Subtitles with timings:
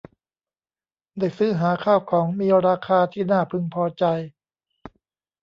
[1.17, 4.03] ได้ซื้อหาข้าวของมีราคาที่น่าพึงพอใจ